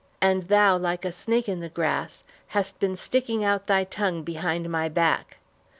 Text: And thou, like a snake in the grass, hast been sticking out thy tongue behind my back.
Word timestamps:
And 0.19 0.47
thou, 0.47 0.79
like 0.79 1.05
a 1.05 1.11
snake 1.11 1.47
in 1.47 1.59
the 1.59 1.69
grass, 1.69 2.23
hast 2.47 2.79
been 2.79 2.95
sticking 2.95 3.43
out 3.43 3.67
thy 3.67 3.83
tongue 3.83 4.23
behind 4.23 4.67
my 4.67 4.89
back. 4.89 5.37